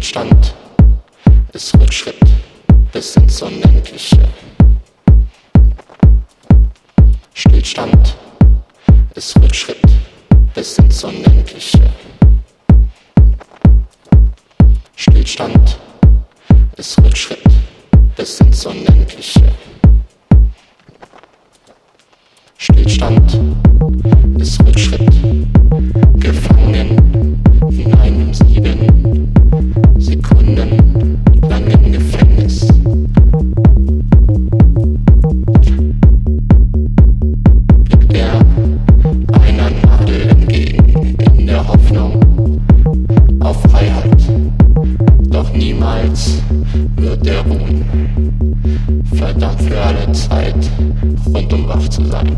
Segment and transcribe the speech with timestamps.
[0.00, 0.54] Stillstand
[1.52, 2.16] ist Rückschritt
[2.90, 4.18] bis ins Unendliche.
[7.34, 8.16] Stillstand.
[9.14, 9.82] Ist Rückschritt
[10.54, 11.82] bis ins Unendliche.
[14.96, 15.78] Stillstand.
[16.78, 17.44] Ist Rückschritt
[18.16, 19.52] bis ins Unendliche.
[22.56, 23.38] Stillstand.
[24.38, 25.10] Ist Rückschritt,
[26.18, 27.42] gefangen.
[27.70, 29.39] In einem sieben
[50.12, 50.54] Zeit,
[51.26, 52.36] rundum wach zu sein.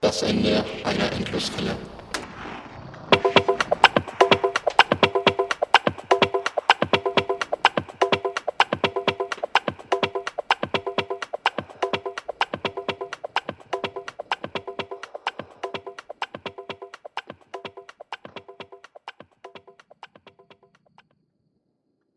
[0.00, 1.76] Das Ende einer Endlosquelle.